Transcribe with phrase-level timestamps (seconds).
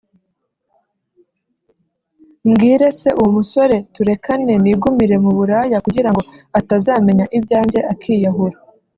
[2.47, 6.21] Mbwire se uwo musore turekane nigumire mu buraya kugirango
[6.59, 8.55] atazamenya ibyanjye akiyahura